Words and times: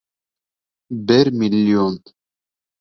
Бер 1.13 1.31
миллион! 1.43 2.03